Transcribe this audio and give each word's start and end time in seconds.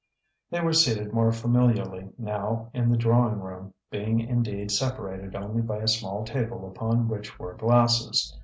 They 0.49 0.61
were 0.61 0.73
seated 0.73 1.13
more 1.13 1.31
familiarly 1.31 2.09
now 2.17 2.71
in 2.73 2.89
the 2.89 2.97
drawing 2.97 3.39
room, 3.39 3.75
being 3.91 4.19
indeed 4.19 4.71
separated 4.71 5.35
only 5.35 5.61
by 5.61 5.77
a 5.77 5.87
small 5.87 6.23
table 6.25 6.67
upon 6.67 7.07
which 7.07 7.37
were 7.37 7.53
glasses. 7.53 8.35